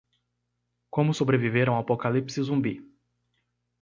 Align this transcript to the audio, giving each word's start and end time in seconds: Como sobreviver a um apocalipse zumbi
Como 0.89 1.13
sobreviver 1.13 1.67
a 1.69 1.73
um 1.73 1.77
apocalipse 1.77 2.41
zumbi 2.41 2.73